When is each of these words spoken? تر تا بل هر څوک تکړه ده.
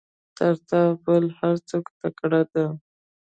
تر 0.37 0.53
تا 0.69 0.81
بل 1.05 1.23
هر 1.39 1.55
څوک 1.69 1.85
تکړه 1.99 2.41
ده. 2.53 2.65